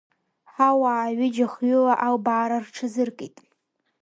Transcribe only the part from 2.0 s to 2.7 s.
албаара